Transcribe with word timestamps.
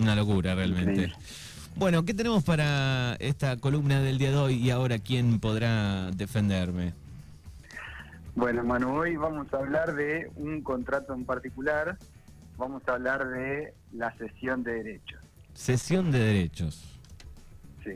Una 0.00 0.14
locura 0.16 0.54
realmente. 0.54 0.90
Increíble. 0.92 1.16
Bueno, 1.76 2.04
¿qué 2.04 2.14
tenemos 2.14 2.42
para 2.42 3.14
esta 3.20 3.56
columna 3.56 4.00
del 4.00 4.18
día 4.18 4.30
de 4.30 4.36
hoy 4.36 4.54
y 4.56 4.70
ahora 4.70 4.98
quién 4.98 5.38
podrá 5.40 6.10
defenderme? 6.12 6.94
Bueno, 8.34 8.64
Manu, 8.64 8.90
hoy 8.96 9.16
vamos 9.16 9.52
a 9.52 9.58
hablar 9.58 9.94
de 9.94 10.30
un 10.36 10.62
contrato 10.62 11.14
en 11.14 11.24
particular. 11.24 11.96
Vamos 12.56 12.82
a 12.88 12.92
hablar 12.92 13.28
de 13.28 13.74
la 13.92 14.10
cesión 14.16 14.62
de 14.62 14.72
derechos. 14.82 15.20
Sesión 15.54 16.10
de 16.10 16.18
derechos. 16.18 16.82
Sí. 17.84 17.92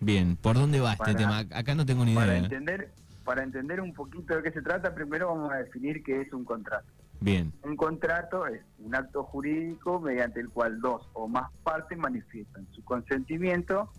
Bien, 0.00 0.36
¿por 0.36 0.56
dónde 0.56 0.80
va 0.80 0.92
este 0.92 1.04
Para- 1.04 1.18
tema? 1.18 1.38
Acá 1.58 1.74
no 1.74 1.84
tengo 1.86 2.04
ni 2.04 2.14
Para 2.14 2.28
idea. 2.32 2.38
entender, 2.44 2.90
para 3.24 3.42
entender 3.42 3.80
un 3.80 3.92
poquito 3.92 4.36
de 4.36 4.42
qué 4.42 4.52
se 4.52 4.62
trata, 4.62 4.94
primero 4.94 5.28
vamos 5.28 5.52
a 5.52 5.56
definir 5.56 6.02
qué 6.02 6.20
es 6.22 6.32
un 6.32 6.44
contrato. 6.44 6.86
Bien, 7.22 7.52
Un 7.62 7.76
contrato 7.76 8.46
es 8.48 8.62
un 8.78 8.94
acto 8.94 9.22
jurídico 9.22 10.00
mediante 10.00 10.40
el 10.40 10.50
cual 10.50 10.80
dos 10.80 11.08
o 11.12 11.28
más 11.28 11.50
partes 11.62 11.96
manifiestan 11.96 12.66
su 12.72 12.82
consentimiento 12.84 13.90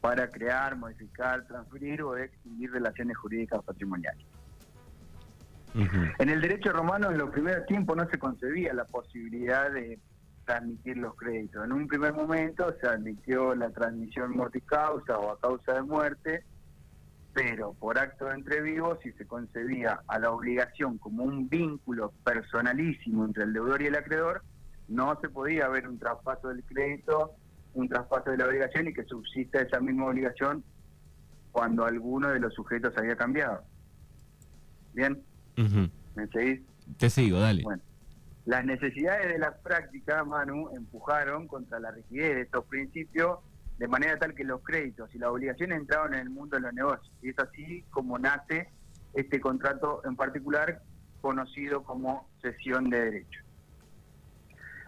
para 0.00 0.30
crear, 0.30 0.76
modificar, 0.76 1.44
transferir 1.46 2.02
o 2.02 2.16
extinguir 2.16 2.70
relaciones 2.70 3.16
jurídicas 3.16 3.64
patrimoniales. 3.64 4.24
En 5.74 6.28
el 6.28 6.40
derecho 6.40 6.72
romano 6.72 7.10
en 7.10 7.18
los 7.18 7.30
primeros 7.30 7.66
tiempos 7.66 7.96
no 7.96 8.08
se 8.08 8.18
concebía 8.18 8.72
la 8.72 8.84
posibilidad 8.84 9.70
de 9.70 9.98
transmitir 10.44 10.96
los 10.96 11.14
créditos. 11.16 11.64
En 11.64 11.72
un 11.72 11.86
primer 11.86 12.14
momento 12.14 12.74
se 12.80 12.86
admitió 12.86 13.54
la 13.54 13.70
transmisión 13.70 14.36
mortis 14.36 14.62
causa 14.64 15.18
o 15.18 15.32
a 15.32 15.40
causa 15.40 15.74
de 15.74 15.82
muerte, 15.82 16.44
pero 17.32 17.74
por 17.74 17.98
acto 17.98 18.26
de 18.26 18.34
entre 18.34 18.60
vivos 18.60 18.98
si 19.02 19.12
se 19.12 19.26
concebía 19.26 20.00
a 20.06 20.18
la 20.18 20.30
obligación 20.30 20.98
como 20.98 21.24
un 21.24 21.48
vínculo 21.48 22.12
personalísimo 22.24 23.24
entre 23.24 23.44
el 23.44 23.52
deudor 23.52 23.82
y 23.82 23.86
el 23.86 23.96
acreedor, 23.96 24.42
no 24.88 25.18
se 25.20 25.28
podía 25.28 25.66
haber 25.66 25.86
un 25.86 25.98
traspaso 25.98 26.48
del 26.48 26.64
crédito, 26.64 27.32
un 27.74 27.88
traspaso 27.88 28.30
de 28.30 28.38
la 28.38 28.46
obligación 28.46 28.88
y 28.88 28.94
que 28.94 29.04
subsista 29.04 29.60
esa 29.60 29.80
misma 29.80 30.06
obligación 30.06 30.64
cuando 31.52 31.84
alguno 31.84 32.28
de 32.28 32.40
los 32.40 32.54
sujetos 32.54 32.92
había 32.96 33.16
cambiado. 33.16 33.62
Bien, 34.94 35.22
Ujú. 35.56 35.88
¿me 36.14 36.26
seguís? 36.28 36.60
Te 36.96 37.10
sigo, 37.10 37.38
dale. 37.38 37.62
Bueno, 37.62 37.82
las 38.46 38.64
necesidades 38.64 39.30
de 39.32 39.38
la 39.38 39.54
práctica, 39.58 40.24
Manu, 40.24 40.70
empujaron 40.74 41.46
contra 41.46 41.78
la 41.78 41.90
rigidez 41.90 42.34
de 42.34 42.40
estos 42.42 42.64
principios 42.64 43.40
de 43.78 43.88
manera 43.88 44.18
tal 44.18 44.34
que 44.34 44.44
los 44.44 44.62
créditos 44.62 45.14
y 45.14 45.18
las 45.18 45.30
obligaciones 45.30 45.78
entraron 45.78 46.14
en 46.14 46.20
el 46.20 46.30
mundo 46.30 46.56
de 46.56 46.62
los 46.62 46.74
negocios. 46.74 47.12
Y 47.22 47.30
es 47.30 47.38
así 47.38 47.84
como 47.90 48.18
nace 48.18 48.68
este 49.14 49.40
contrato 49.40 50.02
en 50.04 50.16
particular 50.16 50.82
conocido 51.20 51.82
como 51.84 52.28
cesión 52.42 52.90
de 52.90 53.04
derechos. 53.04 53.44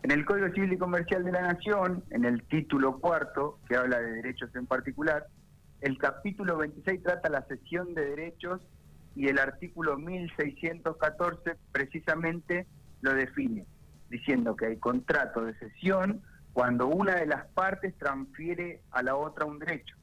En 0.02 0.10
el 0.10 0.24
Código 0.24 0.48
Civil 0.54 0.72
y 0.72 0.78
Comercial 0.78 1.24
de 1.24 1.32
la 1.32 1.42
Nación, 1.42 2.02
en 2.10 2.24
el 2.24 2.42
título 2.44 2.98
cuarto, 2.98 3.58
que 3.68 3.76
habla 3.76 4.00
de 4.00 4.12
derechos 4.12 4.50
en 4.54 4.66
particular, 4.66 5.26
el 5.82 5.98
capítulo 5.98 6.56
26 6.56 7.02
trata 7.02 7.28
la 7.28 7.42
cesión 7.42 7.94
de 7.94 8.06
derechos 8.06 8.60
y 9.14 9.28
el 9.28 9.38
artículo 9.38 9.98
1614 9.98 11.56
precisamente 11.72 12.66
lo 13.02 13.14
define, 13.14 13.66
diciendo 14.08 14.56
que 14.56 14.66
hay 14.66 14.76
contrato 14.78 15.44
de 15.44 15.54
cesión 15.54 16.22
cuando 16.52 16.88
una 16.88 17.16
de 17.16 17.26
las 17.26 17.46
partes 17.48 17.96
transfiere 17.98 18.82
a 18.90 19.02
la 19.02 19.16
otra 19.16 19.44
un 19.44 19.58
derecho. 19.58 19.96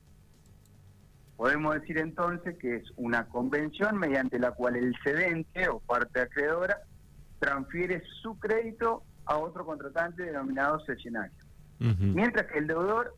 Podemos 1.36 1.76
decir 1.76 2.00
entonces 2.00 2.58
que 2.58 2.78
es 2.78 2.84
una 2.96 3.28
convención 3.28 3.98
mediante 3.98 4.40
la 4.40 4.52
cual 4.52 4.76
el 4.76 4.96
cedente 5.04 5.70
o 5.70 5.80
parte 5.80 6.22
acreedora 6.22 6.80
transfiere 7.40 8.02
su 8.22 8.40
crédito 8.40 9.04
a 9.26 9.38
otro 9.38 9.66
contratante 9.66 10.24
denominado 10.24 10.80
cesionario 10.86 11.48
mientras 11.80 12.48
que 12.48 12.60
el 12.60 12.68
deudor 12.68 13.16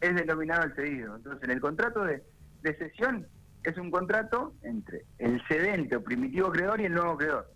es 0.00 0.14
denominado 0.14 0.64
el 0.64 0.74
cedido. 0.74 1.16
Entonces, 1.16 1.42
en 1.44 1.50
el 1.50 1.60
contrato 1.60 2.04
de, 2.04 2.22
de 2.62 2.76
cesión 2.76 3.26
es 3.64 3.76
un 3.76 3.90
contrato 3.90 4.54
entre 4.62 5.04
el 5.18 5.42
cedente 5.46 5.96
o 5.96 6.02
primitivo 6.02 6.48
acreedor 6.48 6.80
y 6.80 6.86
el 6.86 6.94
nuevo 6.94 7.12
acreedor. 7.12 7.50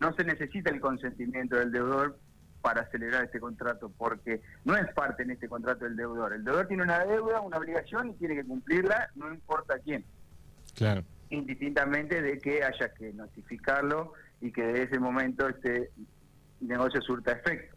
No 0.00 0.12
se 0.14 0.24
necesita 0.24 0.70
el 0.70 0.80
consentimiento 0.80 1.56
del 1.56 1.70
deudor 1.70 2.18
para 2.60 2.90
celebrar 2.90 3.24
este 3.24 3.40
contrato, 3.40 3.90
porque 3.96 4.40
no 4.64 4.76
es 4.76 4.92
parte 4.92 5.22
en 5.22 5.30
este 5.30 5.48
contrato 5.48 5.84
del 5.84 5.96
deudor. 5.96 6.32
El 6.32 6.44
deudor 6.44 6.66
tiene 6.66 6.82
una 6.82 7.04
deuda, 7.04 7.40
una 7.40 7.56
obligación 7.56 8.10
y 8.10 8.14
tiene 8.14 8.34
que 8.36 8.44
cumplirla, 8.44 9.10
no 9.14 9.32
importa 9.32 9.78
quién 9.78 10.04
Claro. 10.74 11.02
indistintamente 11.30 12.22
de 12.22 12.38
que 12.38 12.62
haya 12.62 12.92
que 12.94 13.12
notificarlo 13.12 14.12
y 14.40 14.52
que 14.52 14.62
de 14.62 14.82
ese 14.84 14.98
momento 14.98 15.48
este 15.48 15.90
negocio 16.60 17.00
surta 17.02 17.32
efecto 17.32 17.76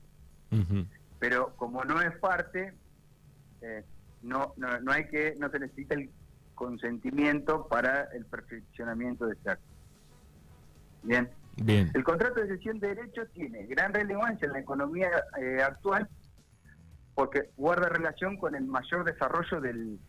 pero 1.19 1.55
como 1.55 1.85
no 1.85 2.01
es 2.01 2.11
parte, 2.17 2.73
eh, 3.61 3.83
no, 4.23 4.53
no, 4.57 4.79
no 4.81 4.91
hay 4.91 5.07
que, 5.07 5.35
no 5.39 5.49
se 5.49 5.57
necesita 5.59 5.95
el 5.95 6.09
consentimiento 6.53 7.65
para 7.69 8.09
el 8.13 8.25
perfeccionamiento 8.25 9.27
de 9.27 9.33
este 9.35 9.51
acto. 9.51 9.65
Bien. 11.03 11.29
Bien. 11.57 11.91
El 11.93 12.03
contrato 12.03 12.41
de 12.41 12.47
cesión 12.47 12.79
de 12.79 12.95
derechos 12.95 13.27
tiene 13.33 13.65
gran 13.67 13.93
relevancia 13.93 14.45
en 14.47 14.53
la 14.53 14.59
economía 14.59 15.09
eh, 15.39 15.61
actual 15.61 16.09
porque 17.15 17.51
guarda 17.57 17.89
relación 17.89 18.37
con 18.37 18.55
el 18.55 18.65
mayor 18.65 19.03
desarrollo 19.05 19.61
del, 19.61 19.99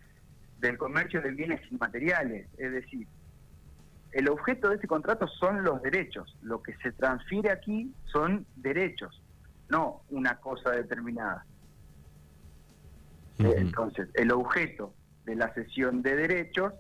del 0.61 0.79
comercio 0.79 1.21
de 1.21 1.33
bienes 1.33 1.61
inmateriales. 1.71 2.49
Es 2.57 2.73
decir, 2.73 3.07
el 4.13 4.29
objeto 4.31 4.71
de 4.71 4.77
este 4.77 4.87
contrato 4.87 5.29
son 5.29 5.65
los 5.65 5.83
derechos. 5.83 6.35
Lo 6.41 6.63
que 6.63 6.75
se 6.79 6.93
transfiere 6.93 7.51
aquí 7.51 7.93
son 8.07 8.47
derechos, 8.57 9.23
no 9.69 10.03
una 10.09 10.37
cosa 10.37 10.71
determinada. 10.71 11.45
Entonces, 13.39 14.09
el 14.15 14.31
objeto 14.33 14.95
de 15.27 15.35
la 15.35 15.53
cesión 15.53 16.01
de 16.03 16.17
derechos, 16.17 16.73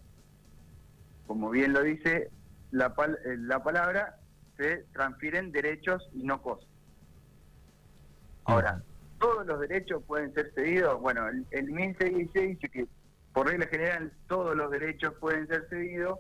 como 1.27 1.51
bien 1.51 1.73
lo 1.73 1.83
dice 1.83 2.31
la, 2.71 2.95
pal- 2.95 3.19
eh, 3.25 3.37
la 3.39 3.63
palabra, 3.63 4.17
se 4.56 4.84
transfieren 4.92 5.53
derechos 5.53 6.09
y 6.12 6.22
no 6.22 6.41
cosas. 6.42 6.69
Ahora, 8.44 8.82
todos 9.19 9.47
los 9.47 9.60
derechos 9.60 10.03
pueden 10.06 10.32
ser 10.34 10.53
cedidos. 10.54 11.00
Bueno, 11.00 11.28
el, 11.28 11.47
el 11.50 11.65
1616 11.70 12.48
dice 12.60 12.69
que 12.69 12.87
por 13.32 13.48
regla 13.48 13.66
general 13.66 14.12
todos 14.28 14.54
los 14.56 14.70
derechos 14.70 15.15
pueden 15.20 15.47
ser 15.48 15.66
cedidos, 15.69 16.19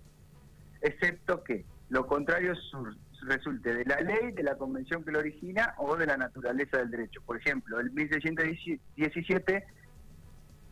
excepto 0.80 1.44
que 1.44 1.64
lo 1.90 2.06
contrario 2.06 2.54
sur- 2.54 2.96
resulte 3.26 3.74
de 3.74 3.84
la 3.84 4.00
ley, 4.00 4.32
de 4.32 4.42
la 4.42 4.56
convención 4.56 5.04
que 5.04 5.12
lo 5.12 5.18
origina 5.20 5.74
o 5.78 5.96
de 5.96 6.06
la 6.06 6.16
naturaleza 6.16 6.78
del 6.78 6.90
derecho. 6.90 7.22
Por 7.24 7.36
ejemplo, 7.38 7.78
el 7.80 7.90
1617 7.92 9.64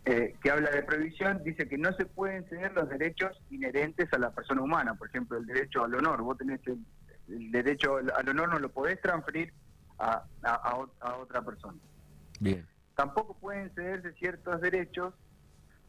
eh, 0.04 0.34
que 0.42 0.50
habla 0.50 0.70
de 0.70 0.82
prohibición, 0.82 1.42
dice 1.44 1.68
que 1.68 1.78
no 1.78 1.92
se 1.92 2.04
pueden 2.06 2.44
ceder 2.48 2.72
los 2.72 2.88
derechos 2.88 3.40
inherentes 3.50 4.12
a 4.12 4.18
la 4.18 4.30
persona 4.32 4.60
humana, 4.60 4.94
por 4.94 5.08
ejemplo, 5.08 5.38
el 5.38 5.46
derecho 5.46 5.84
al 5.84 5.94
honor. 5.94 6.22
Vos 6.22 6.36
tenés 6.38 6.60
el, 6.66 6.78
el 7.37 7.50
derecho 7.50 7.97
al 7.97 8.28
honor, 8.28 8.48
no 8.50 8.59
lo 8.59 8.69
podés 8.70 9.00
transferir 9.00 9.53
a, 9.98 10.25
a 10.43 11.16
otra 11.16 11.43
persona. 11.43 11.78
Bien. 12.41 12.66
Tampoco 12.94 13.34
pueden 13.34 13.70
cederse 13.75 14.12
ciertos 14.15 14.60
derechos 14.60 15.15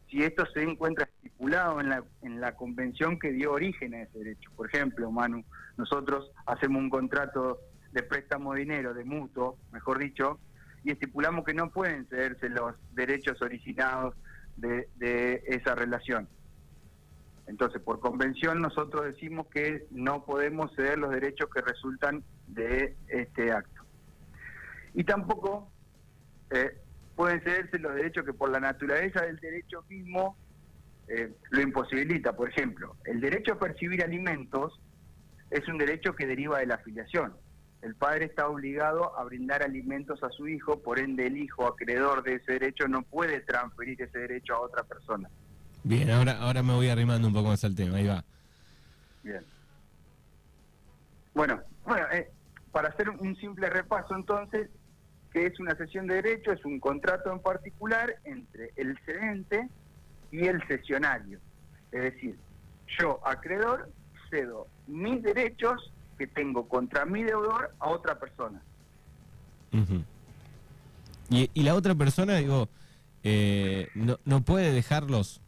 si 0.08 0.22
esto 0.22 0.46
se 0.52 0.62
encuentra 0.62 1.04
estipulado 1.04 1.80
en 1.80 1.88
la, 1.88 2.04
en 2.22 2.40
la 2.40 2.54
convención 2.54 3.18
que 3.18 3.32
dio 3.32 3.52
origen 3.52 3.94
a 3.94 4.02
ese 4.02 4.18
derecho. 4.18 4.50
Por 4.54 4.68
ejemplo, 4.68 5.10
Manu, 5.10 5.44
nosotros 5.76 6.30
hacemos 6.46 6.80
un 6.80 6.90
contrato 6.90 7.60
de 7.92 8.02
préstamo 8.02 8.54
de 8.54 8.60
dinero, 8.60 8.94
de 8.94 9.04
mutuo, 9.04 9.58
mejor 9.72 9.98
dicho, 9.98 10.38
y 10.82 10.90
estipulamos 10.90 11.44
que 11.44 11.54
no 11.54 11.70
pueden 11.70 12.06
cederse 12.06 12.48
los 12.48 12.74
derechos 12.92 13.40
originados 13.42 14.14
de, 14.56 14.88
de 14.96 15.42
esa 15.46 15.74
relación. 15.74 16.28
Entonces, 17.46 17.80
por 17.82 18.00
convención, 18.00 18.60
nosotros 18.60 19.04
decimos 19.04 19.46
que 19.48 19.86
no 19.90 20.24
podemos 20.24 20.74
ceder 20.74 20.98
los 20.98 21.10
derechos 21.10 21.48
que 21.54 21.60
resultan 21.60 22.24
de 22.46 22.96
este 23.08 23.52
acto. 23.52 23.82
Y 24.94 25.04
tampoco 25.04 25.70
eh, 26.50 26.78
pueden 27.14 27.40
cederse 27.42 27.78
los 27.78 27.94
derechos 27.94 28.24
que 28.24 28.32
por 28.32 28.50
la 28.50 28.60
naturaleza 28.60 29.22
del 29.22 29.38
derecho 29.38 29.84
mismo 29.88 30.36
eh, 31.08 31.32
lo 31.50 31.60
imposibilita. 31.60 32.34
Por 32.34 32.48
ejemplo, 32.48 32.96
el 33.04 33.20
derecho 33.20 33.54
a 33.54 33.58
percibir 33.58 34.02
alimentos 34.02 34.80
es 35.50 35.68
un 35.68 35.78
derecho 35.78 36.14
que 36.14 36.26
deriva 36.26 36.58
de 36.58 36.66
la 36.66 36.76
afiliación. 36.76 37.34
El 37.82 37.94
padre 37.94 38.24
está 38.24 38.48
obligado 38.48 39.18
a 39.18 39.24
brindar 39.24 39.62
alimentos 39.62 40.22
a 40.22 40.30
su 40.30 40.48
hijo, 40.48 40.82
por 40.82 40.98
ende 40.98 41.26
el 41.26 41.36
hijo 41.36 41.66
acreedor 41.66 42.22
de 42.22 42.36
ese 42.36 42.52
derecho 42.52 42.88
no 42.88 43.02
puede 43.02 43.40
transferir 43.40 44.00
ese 44.00 44.20
derecho 44.20 44.54
a 44.54 44.60
otra 44.60 44.84
persona. 44.84 45.28
Bien, 45.84 46.10
ahora, 46.10 46.38
ahora 46.38 46.62
me 46.62 46.72
voy 46.72 46.88
arrimando 46.88 47.28
un 47.28 47.34
poco 47.34 47.48
más 47.48 47.62
al 47.64 47.74
tema, 47.74 47.98
ahí 47.98 48.06
va. 48.06 48.24
Bien. 49.22 49.44
Bueno, 51.34 51.60
bueno, 51.84 52.06
eh, 52.10 52.30
para 52.72 52.88
hacer 52.88 53.10
un 53.10 53.36
simple 53.36 53.68
repaso 53.68 54.14
entonces, 54.16 54.70
que 55.32 55.46
es 55.46 55.60
una 55.60 55.74
cesión 55.74 56.06
de 56.06 56.14
derecho? 56.14 56.52
Es 56.52 56.64
un 56.64 56.80
contrato 56.80 57.30
en 57.30 57.40
particular 57.40 58.16
entre 58.24 58.72
el 58.76 58.98
cedente 59.04 59.68
y 60.30 60.46
el 60.46 60.66
cesionario. 60.66 61.38
Es 61.92 62.02
decir, 62.02 62.38
yo, 62.98 63.20
acreedor, 63.26 63.90
cedo 64.30 64.66
mis 64.86 65.22
derechos 65.22 65.92
que 66.16 66.26
tengo 66.26 66.68
contra 66.68 67.04
mi 67.04 67.22
deudor 67.24 67.74
a 67.78 67.88
otra 67.88 68.18
persona. 68.18 68.62
Y, 71.30 71.50
y 71.52 71.62
la 71.62 71.74
otra 71.74 71.94
persona, 71.94 72.36
digo, 72.36 72.68
eh, 73.24 73.88
no, 73.94 74.18
no 74.24 74.42
puede 74.42 74.72
dejarlos. 74.72 75.40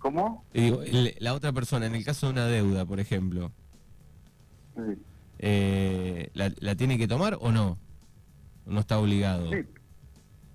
¿Cómo? 0.00 0.44
Y 0.52 0.62
digo, 0.62 0.82
el- 0.82 1.14
la 1.20 1.34
otra 1.34 1.52
persona, 1.52 1.86
en 1.86 1.94
el 1.94 2.04
caso 2.04 2.26
de 2.26 2.32
una 2.32 2.46
deuda, 2.46 2.84
por 2.86 2.98
ejemplo, 3.00 3.52
Sí. 4.74 5.02
eh, 5.38 6.30
¿la, 6.34 6.50
la 6.58 6.74
tiene 6.74 6.98
que 6.98 7.06
tomar 7.06 7.36
o 7.40 7.52
no? 7.52 7.78
No 8.66 8.80
está 8.80 8.98
obligado. 8.98 9.50
Sí. 9.52 9.64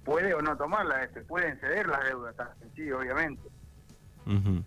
Puede 0.03 0.33
o 0.33 0.41
no 0.41 0.55
tomarla, 0.57 1.03
este, 1.03 1.21
pueden 1.21 1.59
ceder 1.59 1.87
las 1.87 2.03
deudas, 2.05 2.35
sí, 2.75 2.91
obviamente. 2.91 3.41
Ujú. 4.25 4.63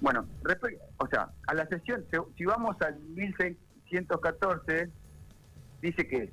Bueno, 0.00 0.24
respe- 0.42 0.78
o 0.98 1.06
sea, 1.08 1.30
a 1.46 1.54
la 1.54 1.66
sesión, 1.66 2.04
se- 2.10 2.18
si 2.36 2.44
vamos 2.44 2.76
al 2.82 2.98
1614, 3.00 4.88
dice 5.82 6.06
que 6.08 6.32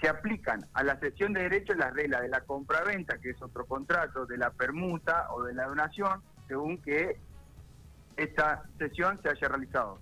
se 0.00 0.08
aplican 0.08 0.66
a 0.74 0.82
la 0.82 0.98
sesión 1.00 1.32
de 1.32 1.42
derechos 1.42 1.76
las 1.76 1.92
reglas 1.94 2.22
de 2.22 2.28
la 2.28 2.40
compraventa, 2.42 3.18
que 3.18 3.30
es 3.30 3.40
otro 3.42 3.64
contrato, 3.66 4.26
de 4.26 4.36
la 4.36 4.50
permuta 4.50 5.30
o 5.32 5.42
de 5.44 5.54
la 5.54 5.66
donación, 5.66 6.22
según 6.52 6.76
que 6.82 7.16
esta 8.18 8.62
sesión 8.78 9.18
se 9.22 9.30
haya 9.30 9.48
realizado 9.48 9.98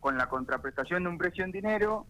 con 0.00 0.18
la 0.18 0.28
contraprestación 0.28 1.04
de 1.04 1.08
un 1.08 1.16
precio 1.16 1.46
en 1.46 1.50
dinero, 1.50 2.06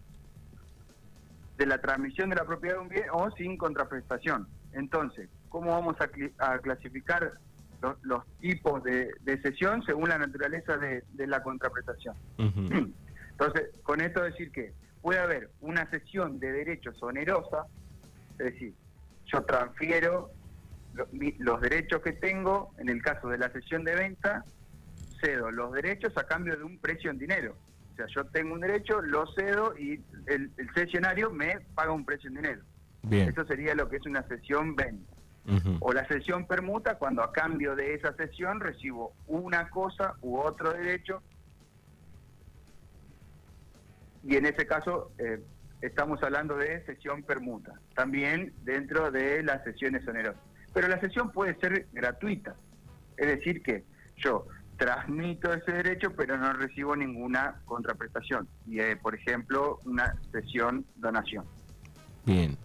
de 1.57 1.65
la 1.65 1.79
transmisión 1.79 2.29
de 2.29 2.35
la 2.35 2.43
propiedad 2.43 2.75
de 2.75 2.81
un 2.81 2.89
bien 2.89 3.05
o 3.13 3.31
sin 3.31 3.55
contraprestación. 3.55 4.49
Entonces, 4.73 5.29
¿cómo 5.47 5.71
vamos 5.71 5.95
a, 6.01 6.59
clasificar 6.59 7.39
los, 7.81 7.95
los 8.03 8.25
tipos 8.41 8.83
de, 8.83 9.13
de 9.21 9.41
sesión 9.41 9.81
según 9.85 10.09
la 10.09 10.17
naturaleza 10.17 10.75
de, 10.75 11.05
de 11.13 11.27
la 11.27 11.41
contraprestación? 11.41 12.17
Entonces, 12.37 13.69
con 13.83 14.01
esto 14.01 14.21
decir 14.23 14.51
que 14.51 14.73
puede 15.01 15.19
haber 15.19 15.51
una 15.61 15.89
sesión 15.89 16.37
de 16.37 16.51
derechos 16.51 17.01
onerosa, 17.01 17.65
es 18.31 18.45
decir, 18.45 18.73
yo 19.27 19.41
transfiero 19.45 20.31
lo- 20.95 21.07
mi- 21.11 21.35
los 21.39 21.61
derechos 21.61 22.01
que 22.01 22.13
tengo, 22.13 22.73
en 22.79 22.89
el 22.89 23.01
caso 23.01 23.29
de 23.29 23.37
la 23.37 23.51
sesión 23.51 23.83
de 23.83 23.95
venta, 23.95 24.43
cedo 25.21 25.51
los 25.51 25.71
derechos 25.73 26.13
a 26.17 26.23
cambio 26.23 26.55
de 26.57 26.63
un 26.63 26.77
precio 26.79 27.11
en 27.11 27.17
dinero. 27.19 27.55
O 27.93 27.95
sea, 27.95 28.07
yo 28.07 28.25
tengo 28.25 28.53
un 28.53 28.61
derecho, 28.61 29.01
lo 29.01 29.25
cedo 29.33 29.77
y 29.77 30.01
el, 30.27 30.51
el 30.57 30.73
sesionario 30.73 31.29
me 31.31 31.59
paga 31.75 31.91
un 31.91 32.05
precio 32.05 32.29
en 32.29 32.35
dinero. 32.35 32.61
Bien. 33.03 33.29
Eso 33.29 33.45
sería 33.45 33.75
lo 33.75 33.87
que 33.87 33.97
es 33.97 34.05
una 34.05 34.23
sesión 34.27 34.75
venta. 34.75 35.11
O 35.79 35.93
la 35.93 36.07
sesión 36.07 36.47
permuta 36.47 36.95
cuando 36.97 37.21
a 37.21 37.31
cambio 37.31 37.75
de 37.75 37.93
esa 37.93 38.13
sesión 38.15 38.59
recibo 38.59 39.13
una 39.27 39.69
cosa 39.69 40.15
u 40.21 40.37
otro 40.39 40.73
derecho. 40.73 41.21
Y 44.23 44.35
en 44.37 44.47
ese 44.47 44.65
caso 44.65 45.11
eh, 45.19 45.39
estamos 45.81 46.21
hablando 46.23 46.57
de 46.57 46.83
sesión 46.85 47.21
permuta, 47.21 47.73
también 47.95 48.53
dentro 48.63 49.11
de 49.11 49.43
las 49.43 49.63
sesiones 49.63 50.07
onerosas. 50.07 50.41
Pero 50.75 50.89
la 50.89 50.99
sesión 50.99 51.31
puede 51.31 51.55
ser 51.61 51.87
gratuita, 51.93 52.53
es 53.15 53.27
decir 53.27 53.63
que 53.63 53.85
yo 54.17 54.45
transmito 54.77 55.53
ese 55.53 55.71
derecho 55.71 56.11
pero 56.17 56.37
no 56.37 56.51
recibo 56.51 56.97
ninguna 56.97 57.61
contraprestación. 57.63 58.45
Y 58.67 58.81
eh, 58.81 58.97
por 58.97 59.15
ejemplo, 59.15 59.79
una 59.85 60.13
sesión 60.33 60.85
donación. 60.97 61.45
Bien. 62.25 62.57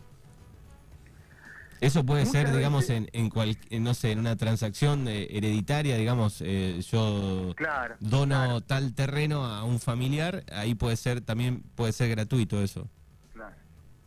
Eso 1.80 2.04
puede 2.04 2.24
Muchas 2.26 2.42
ser, 2.42 2.52
digamos, 2.56 2.90
en, 2.90 3.08
en, 3.12 3.30
cual- 3.30 3.56
en, 3.70 3.84
no 3.84 3.94
sé, 3.94 4.10
en 4.10 4.18
una 4.18 4.34
transacción 4.36 5.06
eh, 5.06 5.28
hereditaria, 5.30 5.96
digamos, 5.96 6.42
eh, 6.44 6.80
yo 6.82 7.54
Claro. 7.56 7.94
dono 8.00 8.34
claro. 8.34 8.60
tal 8.60 8.92
terreno 8.92 9.46
a 9.46 9.62
un 9.64 9.78
familiar, 9.78 10.42
ahí 10.52 10.74
puede 10.74 10.96
ser, 10.96 11.20
también 11.20 11.62
puede 11.76 11.92
ser 11.92 12.10
gratuito 12.10 12.60
eso. 12.60 12.88
Claro, 13.32 13.54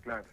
claro. 0.01 0.25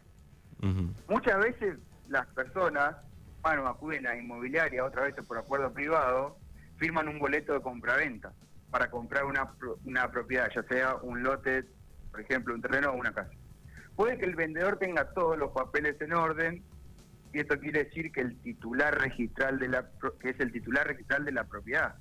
Muchas 1.08 1.38
veces 1.38 1.78
las 2.08 2.26
personas, 2.34 2.96
bueno, 3.42 3.66
acuden 3.66 4.06
a 4.06 4.16
inmobiliaria, 4.16 4.84
otras 4.84 5.06
veces 5.06 5.25
por 5.25 5.38
acuerdo 5.38 5.72
privado, 5.72 6.37
firman 6.76 7.08
un 7.08 7.19
boleto 7.19 7.52
de 7.52 7.60
compraventa 7.60 8.32
para 8.70 8.90
comprar 8.90 9.25
una, 9.25 9.52
una 9.84 10.10
propiedad, 10.10 10.50
ya 10.54 10.62
sea 10.64 10.96
un 10.96 11.22
lote, 11.22 11.64
por 12.10 12.20
ejemplo, 12.20 12.54
un 12.54 12.62
terreno 12.62 12.90
o 12.90 12.94
una 12.94 13.12
casa. 13.12 13.31
Puede 13.96 14.19
que 14.19 14.25
el 14.25 14.34
vendedor 14.34 14.78
tenga 14.78 15.12
todos 15.12 15.37
los 15.37 15.50
papeles 15.52 16.00
en 16.00 16.12
orden 16.12 16.62
y 17.32 17.40
esto 17.40 17.58
quiere 17.58 17.84
decir 17.84 18.10
que 18.12 18.22
el 18.22 18.37
titular 18.40 18.98
registral 18.98 19.58
de 19.58 19.69
la 19.69 19.90
que 20.20 20.31
es 20.31 20.40
el 20.40 20.52
titular 20.52 20.87
registral 20.87 21.25
de 21.25 21.32
la 21.32 21.44
propiedad. 21.44 21.94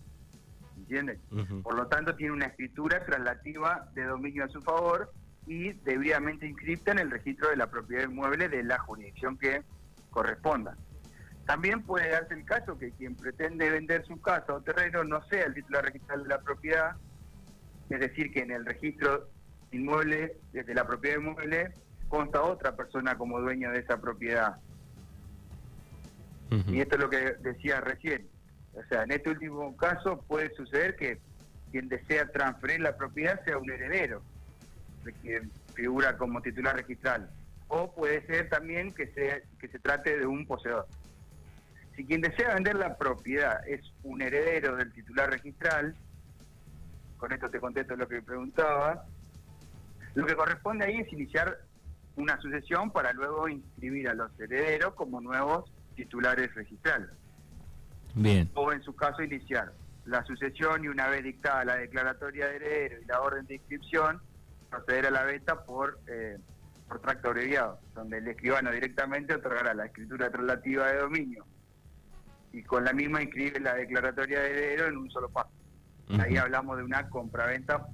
¿Entiendes? 0.78 1.20
Por 1.62 1.76
lo 1.76 1.88
tanto, 1.88 2.16
tiene 2.16 2.34
una 2.34 2.46
escritura 2.46 3.06
traslativa 3.06 3.90
de 3.94 4.06
dominio 4.06 4.46
a 4.46 4.48
su 4.48 4.62
favor 4.62 5.12
y 5.46 5.74
debidamente 5.74 6.48
inscripta 6.48 6.92
en 6.94 7.00
el 7.00 7.12
registro 7.12 7.50
de 7.50 7.58
la 7.58 7.68
propiedad 7.68 8.10
inmueble 8.10 8.50
de 8.50 8.64
la 8.64 8.80
jurisdicción 8.80 9.38
que 9.38 9.62
corresponda. 10.10 10.76
También 11.50 11.82
puede 11.82 12.12
darse 12.12 12.36
el 12.36 12.46
caso 12.46 12.78
que 12.78 12.92
quien 12.92 13.16
pretende 13.16 13.72
vender 13.72 14.06
su 14.06 14.22
casa 14.22 14.54
o 14.54 14.62
terreno 14.62 15.04
no 15.04 15.24
sea 15.30 15.46
el 15.46 15.56
titular 15.56 15.84
registral 15.84 16.22
de 16.22 16.30
la 16.30 16.42
propiedad, 16.42 16.96
es 17.90 18.00
decir, 18.00 18.32
que 18.32 18.42
en 18.42 18.52
el 18.52 18.68
registro 18.68 19.28
inmueble, 19.72 20.38
desde 20.54 20.76
la 20.76 20.86
propiedad 20.86 21.18
inmueble, 21.18 21.74
consta 22.08 22.44
otra 22.44 22.76
persona 22.76 23.18
como 23.18 23.42
dueño 23.42 23.72
de 23.72 23.80
esa 23.80 24.00
propiedad. 24.00 24.58
Y 26.68 26.82
esto 26.82 26.98
es 26.98 27.02
lo 27.02 27.10
que 27.10 27.34
decía 27.42 27.82
recién. 27.82 28.28
O 28.76 28.84
sea, 28.84 29.02
en 29.02 29.12
este 29.12 29.32
último 29.32 29.76
caso 29.76 30.22
puede 30.28 30.54
suceder 30.54 30.96
que 30.98 31.18
quien 31.72 31.90
desea 31.90 32.28
transferir 32.28 32.82
la 32.82 32.96
propiedad 32.96 33.44
sea 33.44 33.58
un 33.58 33.72
heredero, 33.72 34.22
de 35.04 35.14
quien 35.14 35.52
figura 35.74 36.16
como 36.16 36.44
titular 36.44 36.76
registral. 36.76 37.28
O 37.70 37.92
puede 37.92 38.24
ser 38.28 38.50
también 38.50 38.94
que, 38.94 39.08
sea, 39.14 39.40
que 39.60 39.68
se 39.68 39.80
trate 39.80 40.16
de 40.16 40.28
un 40.28 40.46
poseedor. 40.46 40.86
Si 42.00 42.06
quien 42.06 42.22
desea 42.22 42.54
vender 42.54 42.78
la 42.78 42.96
propiedad 42.96 43.60
es 43.68 43.82
un 44.04 44.22
heredero 44.22 44.78
del 44.78 44.90
titular 44.94 45.30
registral, 45.30 45.94
con 47.18 47.34
esto 47.34 47.50
te 47.50 47.60
contesto 47.60 47.98
lo 47.98 48.08
que 48.08 48.22
preguntaba, 48.22 49.04
lo 50.16 50.26
que 50.26 50.34
corresponde 50.34 50.86
ahí 50.86 51.02
es 51.02 51.12
iniciar 51.12 51.58
una 52.16 52.40
sucesión 52.40 52.90
para 52.92 53.12
luego 53.12 53.50
inscribir 53.50 54.08
a 54.08 54.14
los 54.14 54.32
herederos 54.40 54.94
como 54.94 55.20
nuevos 55.20 55.70
titulares 55.98 56.56
registrales. 56.56 57.10
Bien. 58.16 58.50
O 58.54 58.72
en 58.72 58.82
su 58.82 58.96
caso 58.96 59.22
iniciar 59.22 59.74
la 60.06 60.24
sucesión 60.24 60.86
y 60.86 60.88
una 60.88 61.10
vez 61.10 61.26
dictada 61.26 61.66
la 61.66 61.76
declaratoria 61.76 62.48
de 62.48 62.56
heredero 62.56 63.02
y 63.02 63.06
la 63.08 63.20
orden 63.20 63.46
de 63.46 63.56
inscripción, 63.56 64.22
proceder 64.70 65.08
a 65.08 65.12
la 65.12 65.24
venta 65.24 65.66
por, 65.66 66.00
eh, 66.08 66.38
por 66.88 67.02
tracto 67.02 67.28
abreviado, 67.28 67.78
donde 67.94 68.20
el 68.20 68.28
escribano 68.30 68.72
directamente 68.72 69.36
otorgará 69.36 69.74
la 69.74 69.88
escritura 69.88 70.32
traslativa 70.32 70.88
de 70.88 71.00
dominio 71.00 71.46
y 72.54 72.64
con 72.64 72.84
la 72.84 72.94
misma 72.94 73.22
inscribe 73.22 73.60
la 73.60 73.76
declaratoria 73.76 74.40
de 74.40 74.50
heredero 74.50 74.88
en 74.88 74.98
un 74.98 75.12
solo 75.12 75.30
paso. 75.30 75.50
Ahí 76.20 76.38
hablamos 76.38 76.78
de 76.78 76.84
una 76.84 77.08
compraventa 77.10 77.86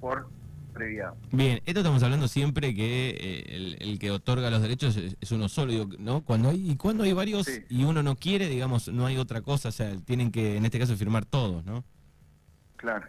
por 0.00 0.28
abreviado. 0.74 1.16
Bien, 1.30 1.60
esto 1.66 1.80
estamos 1.80 2.02
hablando 2.02 2.26
siempre 2.26 2.74
que 2.74 3.10
eh, 3.10 3.44
el, 3.54 3.76
el 3.80 3.98
que 3.98 4.10
otorga 4.10 4.50
los 4.50 4.62
derechos 4.62 4.96
es, 4.96 5.16
es 5.20 5.30
uno 5.30 5.48
solo, 5.48 5.70
digo, 5.72 5.86
¿no? 5.98 6.22
Cuando 6.24 6.48
hay, 6.48 6.70
y 6.70 6.76
cuando 6.76 7.04
hay 7.04 7.12
varios 7.12 7.44
Sí. 7.46 7.62
y 7.68 7.84
uno 7.84 8.02
no 8.02 8.16
quiere, 8.16 8.48
digamos, 8.48 8.88
no 8.88 9.06
hay 9.06 9.18
otra 9.18 9.42
cosa, 9.42 9.68
o 9.68 9.72
sea, 9.72 9.94
tienen 10.06 10.32
que, 10.32 10.56
en 10.56 10.64
este 10.64 10.78
caso, 10.78 10.96
firmar 10.96 11.26
todos, 11.26 11.64
¿no? 11.64 11.84
Claro. 12.76 13.06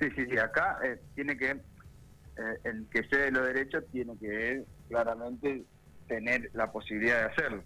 Sí, 0.00 0.08
sí, 0.14 0.26
sí. 0.30 0.36
Acá 0.36 0.78
eh, 0.84 1.00
tiene 1.14 1.36
que, 1.38 1.50
eh, 1.52 2.58
el 2.64 2.86
que 2.90 3.02
cede 3.08 3.30
los 3.30 3.46
derechos 3.46 3.84
tiene 3.92 4.14
que 4.18 4.64
claramente 4.88 5.64
tener 6.08 6.50
la 6.54 6.70
posibilidad 6.70 7.20
de 7.20 7.24
hacerlo. 7.32 7.62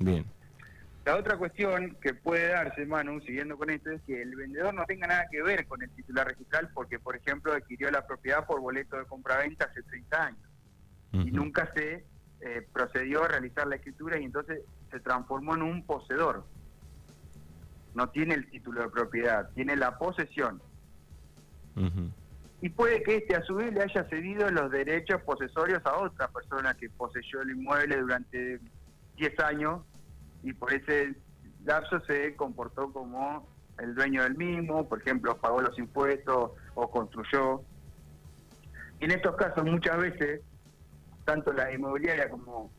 Bien. 0.00 0.24
La 1.06 1.14
otra 1.14 1.38
cuestión 1.38 1.96
que 2.00 2.14
puede 2.14 2.48
darse, 2.48 2.84
Manu, 2.84 3.20
siguiendo 3.20 3.56
con 3.56 3.70
esto, 3.70 3.92
es 3.92 4.02
que 4.02 4.20
el 4.20 4.34
vendedor 4.34 4.74
no 4.74 4.84
tenga 4.86 5.06
nada 5.06 5.28
que 5.30 5.40
ver 5.40 5.64
con 5.68 5.80
el 5.80 5.88
titular 5.90 6.26
registral 6.26 6.68
porque, 6.74 6.98
por 6.98 7.14
ejemplo, 7.14 7.52
adquirió 7.52 7.92
la 7.92 8.04
propiedad 8.04 8.44
por 8.44 8.60
boleto 8.60 8.96
de 8.96 9.04
compraventa 9.04 9.66
hace 9.66 9.84
30 9.84 10.26
años 10.26 10.40
y 11.12 11.30
nunca 11.30 11.72
se 11.76 12.04
eh, 12.40 12.68
procedió 12.72 13.22
a 13.22 13.28
realizar 13.28 13.68
la 13.68 13.76
escritura 13.76 14.18
y 14.18 14.24
entonces 14.24 14.62
se 14.90 14.98
transformó 14.98 15.54
en 15.54 15.62
un 15.62 15.86
poseedor. 15.86 16.44
No 17.94 18.08
tiene 18.08 18.34
el 18.34 18.50
título 18.50 18.82
de 18.82 18.88
propiedad, 18.88 19.48
tiene 19.54 19.76
la 19.76 19.96
posesión. 19.98 20.60
Y 22.60 22.68
puede 22.70 23.04
que 23.04 23.18
este 23.18 23.36
a 23.36 23.42
su 23.42 23.54
vez 23.54 23.72
le 23.72 23.82
haya 23.82 24.08
cedido 24.08 24.50
los 24.50 24.72
derechos 24.72 25.22
posesorios 25.22 25.86
a 25.86 25.98
otra 25.98 26.26
persona 26.26 26.74
que 26.74 26.90
poseyó 26.90 27.42
el 27.42 27.50
inmueble 27.50 27.96
durante 28.00 28.58
10 29.18 29.40
años 29.40 29.82
y 30.46 30.52
por 30.52 30.72
ese 30.72 31.12
lapso 31.64 31.98
se 32.06 32.36
comportó 32.36 32.92
como 32.92 33.48
el 33.80 33.96
dueño 33.96 34.22
del 34.22 34.36
mismo, 34.36 34.88
por 34.88 35.00
ejemplo, 35.00 35.36
pagó 35.38 35.60
los 35.60 35.76
impuestos 35.76 36.52
o 36.74 36.90
construyó. 36.90 37.62
Y 39.00 39.06
en 39.06 39.10
estos 39.10 39.34
casos 39.34 39.64
muchas 39.64 39.98
veces, 39.98 40.40
tanto 41.24 41.52
la 41.52 41.72
inmobiliaria 41.72 42.30
como, 42.30 42.70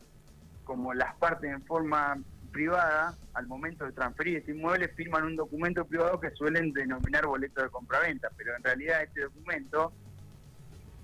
como 0.64 0.94
las 0.94 1.14
partes 1.18 1.52
en 1.52 1.62
forma 1.66 2.18
privada, 2.54 3.18
al 3.34 3.48
momento 3.48 3.84
de 3.84 3.92
transferir 3.92 4.38
este 4.38 4.54
inmueble, 4.54 4.88
firman 4.88 5.26
un 5.26 5.36
documento 5.36 5.84
privado 5.86 6.22
que 6.22 6.32
suelen 6.32 6.72
denominar 6.72 7.26
boleto 7.26 7.62
de 7.62 7.70
compraventa, 7.70 8.30
pero 8.38 8.56
en 8.56 8.64
realidad 8.64 9.04
este 9.04 9.24
documento, 9.24 9.92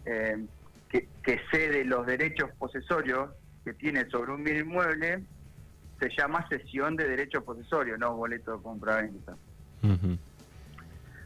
eh, 0.05 0.46
que, 0.88 1.10
que 1.22 1.41
cede 1.51 1.84
los 1.84 2.05
derechos 2.05 2.51
posesorios 2.58 3.32
que 3.65 3.74
tiene 3.74 4.10
sobre 4.10 4.32
un 4.32 4.46
bien 4.46 4.60
inmueble, 4.60 5.25
se 6.10 6.22
llama 6.22 6.48
cesión 6.50 6.95
de 6.95 7.07
derechos 7.07 7.43
posesorios, 7.43 8.00
no 8.00 8.15
boleto 8.15 8.57
de 8.57 8.63
compra-venta. 8.63 9.36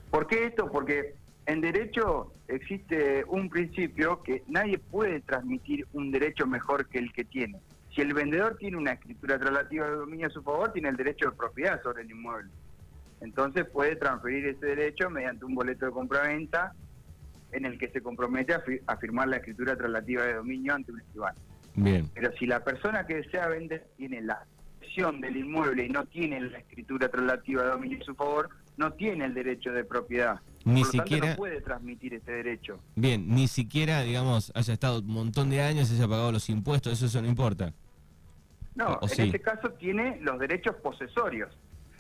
¿Por 0.10 0.28
qué 0.28 0.46
esto? 0.46 0.72
Porque 0.72 1.16
en 1.46 1.62
derecho 1.62 2.32
existe 2.48 3.24
un 3.28 3.50
principio 3.50 4.22
que 4.24 4.44
nadie 4.48 4.80
puede 4.80 5.22
transmitir 5.22 5.86
un 5.94 6.12
derecho 6.12 6.46
mejor 6.48 6.88
que 6.88 6.98
el 7.00 7.12
que 7.14 7.24
tiene. 7.26 7.60
Si 7.94 8.02
el 8.02 8.14
vendedor 8.14 8.58
tiene 8.58 8.78
una 8.78 8.92
escritura 8.94 9.40
traslativa 9.40 9.86
de 9.90 9.96
dominio 9.96 10.28
a 10.28 10.30
su 10.30 10.42
favor, 10.44 10.72
tiene 10.72 10.90
el 10.90 10.98
derecho 10.98 11.30
de 11.30 11.36
propiedad 11.36 11.82
sobre 11.82 12.04
el 12.04 12.12
inmueble. 12.12 12.52
Entonces 13.22 13.66
puede 13.66 13.96
transferir 13.96 14.46
ese 14.48 14.66
derecho 14.66 15.10
mediante 15.10 15.46
un 15.46 15.56
boleto 15.56 15.88
de 15.88 15.92
compraventa 15.92 16.74
en 17.52 17.66
el 17.66 17.80
que 17.80 17.90
se 17.90 18.02
compromete 18.02 18.54
a, 18.54 18.60
fi- 18.60 18.80
a 18.86 18.98
firmar 18.98 19.28
la 19.30 19.38
escritura 19.38 19.76
traslativa 19.76 20.24
de 20.24 20.34
dominio 20.36 20.76
ante 20.76 20.92
un 20.92 21.00
escribano. 21.00 21.38
Bien, 21.76 22.10
Pero 22.14 22.32
si 22.38 22.46
la 22.46 22.64
persona 22.64 23.06
que 23.08 23.16
desea 23.16 23.48
vender 23.48 23.88
tiene 23.98 24.22
la 24.22 24.44
posesión 24.98 25.22
del 25.22 25.38
inmueble 25.38 25.86
y 25.86 25.90
no 25.90 26.06
tiene 26.06 26.42
la 26.42 26.58
escritura 26.60 27.10
traslativa 27.10 27.64
de 27.64 27.70
dominio 27.70 28.00
a 28.02 28.06
su 28.06 28.16
favor, 28.16 28.50
no 28.78 28.92
tiene 28.94 29.26
el 29.26 29.34
derecho 29.34 29.72
de 29.72 29.84
propiedad. 29.84 30.40
Ni 30.66 30.82
Por 30.82 30.88
lo 30.88 30.92
tanto, 30.92 31.04
siquiera- 31.04 31.30
no 31.32 31.36
puede 31.38 31.62
transmitir 31.62 32.14
ese 32.16 32.32
derecho. 32.32 32.80
bien, 32.96 33.28
ni 33.30 33.48
siquiera, 33.48 34.02
digamos, 34.02 34.52
haya 34.56 34.74
estado 34.74 35.00
un 35.00 35.08
montón 35.08 35.50
de 35.50 35.62
años, 35.62 35.92
haya 35.92 36.08
pagado 36.08 36.32
los 36.32 36.50
impuestos, 36.50 36.94
eso, 36.94 37.06
eso 37.06 37.22
no 37.22 37.28
importa. 37.28 37.74
No, 38.76 38.94
O- 38.94 39.04
en 39.04 39.10
sí. 39.10 39.22
este 39.24 39.40
caso 39.40 39.70
tiene 39.72 40.20
los 40.22 40.38
derechos 40.40 40.76
posesorios. 40.84 41.56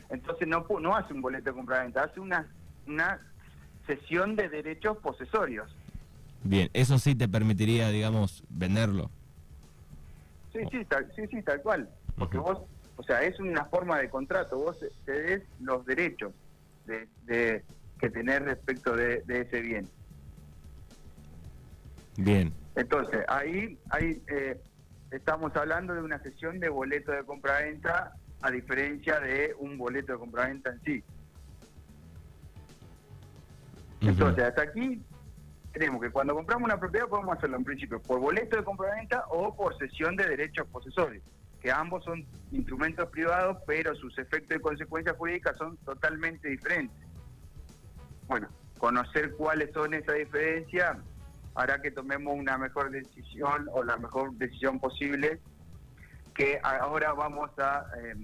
Entonces 0.09 0.47
no 0.47 0.65
no 0.79 0.95
hace 0.95 1.13
un 1.13 1.21
boleto 1.21 1.45
de 1.51 1.53
compraventa, 1.55 2.03
hace 2.03 2.19
una 2.19 2.47
una 2.87 3.19
cesión 3.85 4.35
de 4.37 4.47
derechos 4.47 4.97
posesorios. 4.99 5.69
Bien, 6.43 6.69
eso 6.73 6.97
sí 6.99 7.15
te 7.15 7.27
permitiría, 7.27 7.89
digamos, 7.89 8.43
venderlo. 8.49 9.09
Sí, 10.53 10.59
sí, 10.71 10.85
tal, 10.85 11.11
sí, 11.15 11.23
sí, 11.29 11.41
tal 11.41 11.61
cual. 11.61 11.89
Porque 12.17 12.37
vos, 12.37 12.59
o 12.97 13.03
sea, 13.03 13.21
es 13.23 13.39
una 13.39 13.65
forma 13.65 13.99
de 13.99 14.09
contrato, 14.09 14.57
vos 14.57 14.77
cedés 15.05 15.43
los 15.59 15.85
derechos 15.85 16.33
de, 16.85 17.07
de- 17.21 17.63
que 17.99 18.09
tenés 18.11 18.41
respecto 18.41 18.95
de, 18.95 19.21
de 19.25 19.41
ese 19.41 19.61
bien. 19.61 19.89
Bien, 22.17 22.53
Entonces, 22.75 23.23
ahí, 23.27 23.79
ahí 23.89 24.23
eh, 24.27 24.59
estamos 25.11 25.55
hablando 25.55 25.93
de 25.95 26.01
una 26.01 26.21
sesión 26.21 26.59
de 26.59 26.69
boleto 26.69 27.11
de 27.11 27.23
compraventa 27.23 28.13
a 28.41 28.51
diferencia 28.51 29.19
de 29.19 29.55
un 29.57 29.77
boleto 29.77 30.13
de 30.13 30.19
compraventa 30.19 30.69
en 30.71 30.81
sí. 30.81 31.03
Entonces, 34.01 34.43
hasta 34.43 34.61
aquí 34.63 35.03
tenemos 35.71 36.01
que 36.01 36.11
cuando 36.11 36.35
compramos 36.35 36.65
una 36.67 36.79
propiedad 36.79 37.07
podemos 37.07 37.37
hacerlo 37.37 37.57
en 37.57 37.63
principio 37.63 38.01
por 38.01 38.19
boleto 38.19 38.57
de 38.57 38.63
compraventa 38.63 39.25
o 39.29 39.55
por 39.55 39.75
cesión 39.77 40.15
de 40.15 40.27
derechos 40.27 40.67
posesorios, 40.69 41.23
que 41.67 41.73
ambos 41.73 42.01
son 42.05 42.25
instrumentos 42.53 43.09
privados, 43.09 43.57
pero 43.67 43.93
sus 43.93 44.17
efectos 44.17 44.55
y 44.55 44.61
consecuencias 44.61 45.17
jurídicas 45.17 45.57
son 45.57 45.75
totalmente 45.79 46.47
diferentes. 46.47 46.97
Bueno, 48.25 48.47
conocer 48.77 49.33
cuáles 49.33 49.73
son 49.73 49.93
esas 49.93 50.15
diferencias 50.15 50.95
hará 51.55 51.81
que 51.81 51.91
tomemos 51.91 52.33
una 52.37 52.57
mejor 52.57 52.89
decisión 52.89 53.67
o 53.73 53.83
la 53.83 53.97
mejor 53.97 54.31
decisión 54.35 54.79
posible, 54.79 55.41
que 56.33 56.57
ahora 56.63 57.11
vamos 57.11 57.51
a, 57.59 57.85
eh, 58.01 58.15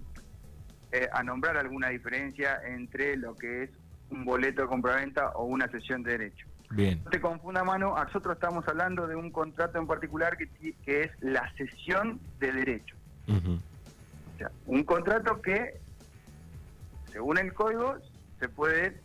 eh, 0.93 1.09
a 1.11 1.21
nombrar 1.21 1.57
alguna 1.57 1.89
diferencia 1.89 2.61
entre 2.65 3.17
lo 3.17 3.35
que 3.35 3.63
es 3.63 3.69
un 4.09 4.23
boleto 4.23 4.61
de 4.61 4.67
compraventa 4.69 5.31
o 5.31 5.43
una 5.43 5.67
cesión 5.67 6.01
de 6.01 6.11
derecho. 6.11 6.47
bien, 6.69 7.01
No 7.03 7.11
te 7.11 7.19
confunda, 7.19 7.65
mano, 7.65 7.93
nosotros 7.93 8.35
estamos 8.35 8.65
hablando 8.69 9.05
de 9.05 9.17
un 9.17 9.31
contrato 9.31 9.79
en 9.79 9.87
particular 9.87 10.37
que, 10.37 10.47
que 10.85 11.01
es 11.01 11.11
la 11.19 11.51
cesión 11.57 12.21
de 12.39 12.53
derecho. 12.53 12.95
Ujú. 13.27 13.59
O 14.33 14.37
sea, 14.37 14.51
un 14.65 14.83
contrato 14.83 15.41
que, 15.41 15.79
según 17.11 17.37
el 17.37 17.53
código, 17.53 17.97
se 18.39 18.49
puede 18.49 19.01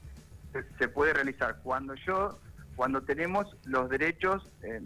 se, 0.52 0.64
se 0.78 0.88
puede 0.88 1.12
realizar 1.12 1.58
cuando 1.62 1.94
yo, 1.94 2.38
cuando 2.76 3.02
tenemos 3.02 3.46
los 3.64 3.88
derechos, 3.88 4.42
eh, 4.62 4.80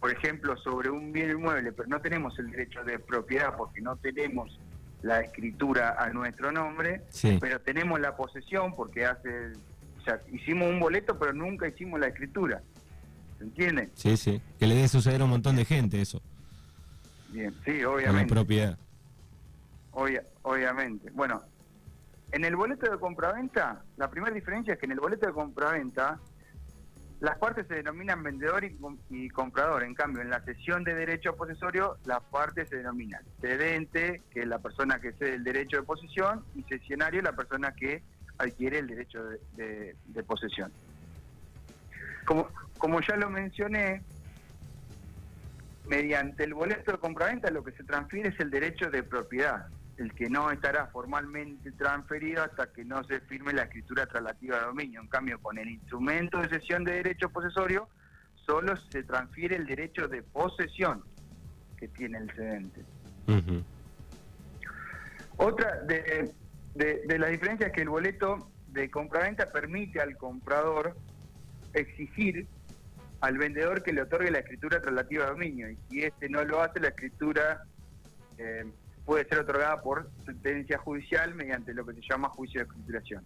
por 0.00 0.10
ejemplo, 0.10 0.56
sobre 0.58 0.90
un 0.90 1.12
bien 1.12 1.30
inmueble, 1.30 1.72
pero 1.72 1.88
no 1.88 2.00
tenemos 2.00 2.38
el 2.38 2.50
derecho 2.50 2.84
de 2.84 2.98
propiedad 2.98 3.56
porque 3.56 3.80
no 3.80 3.96
tenemos 3.96 4.58
la 5.02 5.20
escritura 5.20 5.96
a 5.98 6.10
nuestro 6.10 6.52
nombre, 6.52 7.02
sí, 7.10 7.38
pero 7.40 7.60
tenemos 7.60 8.00
la 8.00 8.16
posesión 8.16 8.74
porque 8.74 9.04
hace, 9.04 9.52
o 9.98 10.04
sea, 10.04 10.20
hicimos 10.32 10.68
un 10.68 10.80
boleto, 10.80 11.18
pero 11.18 11.32
nunca 11.32 11.68
hicimos 11.68 12.00
la 12.00 12.08
escritura. 12.08 12.62
¿Se 13.38 13.44
entiende? 13.44 13.90
sí, 13.94 14.16
sí. 14.16 14.40
Que 14.58 14.66
le 14.66 14.74
dé 14.74 14.88
suceder 14.88 15.20
a 15.20 15.24
un 15.24 15.30
montón 15.30 15.56
de 15.56 15.66
gente 15.66 16.00
eso, 16.00 16.22
Bien, 17.36 17.52
sí, 17.66 17.72
con 17.72 17.80
la 17.82 17.90
obviamente. 17.90 18.34
propiedad. 18.34 18.78
Obvia- 19.92 20.24
obviamente. 20.42 21.10
Bueno, 21.10 21.42
en 22.32 22.44
el 22.46 22.56
boleto 22.56 22.90
de 22.90 22.98
compraventa, 22.98 23.84
la 23.98 24.08
primera 24.10 24.32
diferencia 24.34 24.72
es 24.72 24.80
que 24.80 24.86
en 24.86 24.92
el 24.92 25.00
boleto 25.00 25.26
de 25.26 25.34
compraventa 25.34 26.18
las 27.20 27.36
partes 27.36 27.66
se 27.66 27.74
denominan 27.74 28.22
vendedor 28.22 28.64
y, 28.64 28.74
com- 28.78 28.98
y 29.10 29.28
comprador. 29.28 29.84
En 29.84 29.92
cambio, 29.94 30.22
en 30.22 30.30
la 30.30 30.40
cesión 30.44 30.82
de 30.82 30.94
derecho 30.94 31.36
posesorio, 31.36 31.98
las 32.06 32.20
partes 32.22 32.70
se 32.70 32.76
denominan 32.76 33.22
cedente, 33.42 34.22
que 34.30 34.40
es 34.40 34.46
la 34.46 34.58
persona 34.58 34.98
que 34.98 35.12
cede 35.12 35.34
el 35.34 35.44
derecho 35.44 35.76
de 35.76 35.82
posesión, 35.82 36.42
y 36.54 36.62
cesionario, 36.62 37.20
la 37.20 37.32
persona 37.36 37.72
que 37.72 38.02
adquiere 38.38 38.78
el 38.78 38.86
derecho 38.86 39.22
de, 39.24 39.40
de- 39.52 39.96
de 40.06 40.22
posesión. 40.24 40.72
Como, 42.24 42.48
como 42.78 43.00
ya 43.02 43.16
lo 43.16 43.28
mencioné, 43.28 44.02
mediante 45.88 46.44
el 46.44 46.54
boleto 46.54 46.92
de 46.92 46.98
compraventa 46.98 47.50
lo 47.50 47.62
que 47.62 47.72
se 47.72 47.84
transfiere 47.84 48.30
es 48.30 48.40
el 48.40 48.50
derecho 48.50 48.90
de 48.90 49.02
propiedad, 49.02 49.66
el 49.96 50.12
que 50.14 50.28
no 50.28 50.50
estará 50.50 50.86
formalmente 50.88 51.70
transferido 51.72 52.42
hasta 52.42 52.72
que 52.72 52.84
no 52.84 53.04
se 53.04 53.20
firme 53.20 53.52
la 53.52 53.62
escritura 53.62 54.06
traslativa 54.06 54.58
de 54.58 54.64
dominio. 54.64 55.00
En 55.00 55.08
cambio, 55.08 55.40
con 55.40 55.58
el 55.58 55.68
instrumento 55.68 56.38
de 56.40 56.48
cesión 56.48 56.84
de 56.84 56.92
derecho 56.92 57.30
posesorio, 57.30 57.88
solo 58.44 58.76
se 58.90 59.02
transfiere 59.04 59.56
el 59.56 59.66
derecho 59.66 60.08
de 60.08 60.22
posesión 60.22 61.02
que 61.78 61.88
tiene 61.88 62.18
el 62.18 62.30
cedente. 62.32 62.84
Otra 65.36 65.80
de, 65.82 66.32
de, 66.74 67.02
de 67.06 67.18
las 67.18 67.30
diferencias 67.30 67.68
es 67.68 67.74
que 67.74 67.82
el 67.82 67.88
boleto 67.88 68.50
de 68.68 68.90
compraventa 68.90 69.50
permite 69.50 70.00
al 70.00 70.16
comprador 70.16 70.96
exigir 71.74 72.46
al 73.20 73.38
vendedor 73.38 73.82
que 73.82 73.92
le 73.92 74.02
otorgue 74.02 74.30
la 74.30 74.38
escritura 74.40 74.80
traslativa 74.80 75.24
de 75.24 75.30
dominio 75.30 75.70
y 75.70 75.78
si 75.88 76.02
este 76.04 76.28
no 76.28 76.44
lo 76.44 76.62
hace 76.62 76.80
la 76.80 76.88
escritura 76.88 77.62
eh, 78.38 78.64
puede 79.04 79.26
ser 79.28 79.38
otorgada 79.40 79.80
por 79.80 80.10
sentencia 80.24 80.78
judicial 80.78 81.34
mediante 81.34 81.72
lo 81.72 81.86
que 81.86 81.94
se 81.94 82.02
llama 82.02 82.28
juicio 82.28 82.60
de 82.60 82.66
escrituración. 82.66 83.24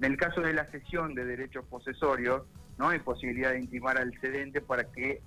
En 0.00 0.12
el 0.12 0.16
caso 0.16 0.40
de 0.40 0.52
la 0.54 0.64
cesión 0.70 1.14
de 1.14 1.24
derechos 1.24 1.64
posesorios 1.66 2.42
no 2.78 2.88
hay 2.88 2.98
posibilidad 3.00 3.50
de 3.52 3.60
intimar 3.60 3.98
al 3.98 4.12
cedente 4.20 4.60
para 4.60 4.84
que 4.84 5.20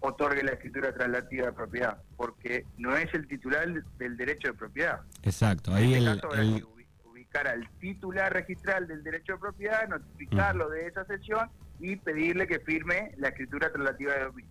otorgue 0.00 0.42
la 0.42 0.52
escritura 0.52 0.92
traslativa 0.92 1.46
de 1.46 1.52
propiedad 1.52 1.98
porque 2.16 2.64
no 2.78 2.96
es 2.96 3.12
el 3.14 3.26
titular 3.28 3.68
del 3.98 4.16
derecho 4.16 4.48
de 4.48 4.54
propiedad. 4.54 5.00
Exacto, 5.22 5.72
ahí 5.72 5.94
En 5.94 6.02
el, 6.02 6.08
este 6.08 6.20
caso 6.28 6.34
el- 6.40 6.54
que 6.56 6.64
ubi- 6.64 6.86
ubicar 7.04 7.48
al 7.48 7.68
titular 7.78 8.32
registral 8.32 8.86
del 8.88 9.02
derecho 9.02 9.34
de 9.34 9.38
propiedad, 9.38 9.88
notificarlo 9.88 10.68
de 10.70 10.86
esa 10.88 11.04
sesión 11.06 11.48
y 11.78 11.96
pedirle 11.96 12.46
que 12.46 12.60
firme 12.60 13.12
la 13.16 13.28
escritura 13.28 13.70
traslativa 13.72 14.14
de 14.14 14.24
dominio, 14.24 14.50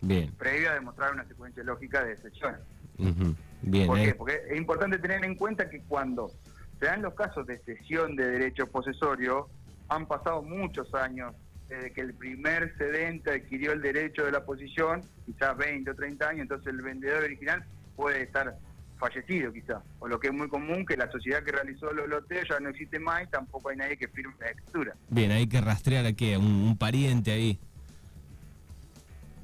bien, 0.00 0.32
previo 0.38 0.70
a 0.70 0.74
demostrar 0.74 1.12
una 1.12 1.26
secuencia 1.26 1.62
lógica 1.62 2.04
de 2.04 2.16
sesiones. 2.18 2.60
ujú, 2.98 3.34
bien, 3.62 3.86
¿Por 3.86 3.98
qué? 3.98 4.14
Porque 4.14 4.40
es 4.50 4.58
importante 4.58 4.98
tener 4.98 5.24
en 5.24 5.34
cuenta 5.36 5.68
que 5.68 5.82
cuando 5.82 6.32
se 6.78 6.86
dan 6.86 7.02
los 7.02 7.14
casos 7.14 7.46
de 7.46 7.58
cesión 7.58 8.16
de 8.16 8.30
derecho 8.30 8.66
posesorio, 8.66 9.48
han 9.88 10.06
pasado 10.06 10.42
muchos 10.42 10.92
años 10.94 11.34
desde 11.68 11.92
que 11.92 12.00
el 12.00 12.14
primer 12.14 12.74
cedente 12.76 13.32
adquirió 13.32 13.72
el 13.72 13.82
derecho 13.82 14.24
de 14.24 14.32
la 14.32 14.44
posición, 14.44 15.02
quizás 15.24 15.56
20 15.56 15.90
o 15.90 15.94
30 15.94 16.28
años, 16.28 16.42
entonces 16.42 16.72
el 16.72 16.82
vendedor 16.82 17.24
original 17.24 17.64
puede 17.96 18.22
estar 18.22 18.56
fallecido 18.98 19.52
quizás, 19.52 19.82
o 19.98 20.08
lo 20.08 20.18
que 20.18 20.28
es 20.28 20.32
muy 20.32 20.48
común, 20.48 20.86
que 20.86 20.96
la 20.96 21.10
sociedad 21.10 21.42
que 21.42 21.52
realizó 21.52 21.92
los 21.92 22.08
loteos 22.08 22.48
ya 22.48 22.58
no 22.60 22.70
existe 22.70 22.98
más 22.98 23.24
y 23.24 23.26
tampoco 23.26 23.68
hay 23.68 23.76
nadie 23.76 23.96
que 23.96 24.08
firme 24.08 24.34
la 24.40 24.46
escritura. 24.48 24.94
bien, 25.10 25.30
hay 25.30 25.46
que 25.46 25.60
rastrear 25.60 26.06
a 26.06 26.12
qué, 26.14 26.36
un, 26.38 26.46
un 26.46 26.78
pariente 26.78 27.30
ahí. 27.32 27.60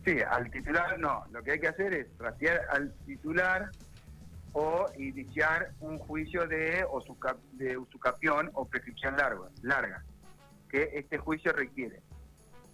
Sí, 0.05 0.17
al 0.29 0.51
titular 0.51 0.99
no. 0.99 1.25
Lo 1.31 1.43
que 1.43 1.53
hay 1.53 1.61
que 1.61 1.69
hacer 1.69 1.95
es 1.95 2.07
rastrear 2.19 2.63
al 2.73 2.93
titular 3.07 3.71
o 4.53 4.87
iniciar 4.99 5.73
un 5.81 5.99
juicio 5.99 6.47
de, 6.47 6.85
usuca- 6.93 7.37
de 7.53 7.77
usucapión 7.79 8.51
o 8.55 8.67
prescripción 8.67 9.17
larga, 9.17 9.49
larga, 9.63 10.05
que 10.69 10.91
este 10.95 11.19
juicio 11.19 11.53
requiere 11.53 12.01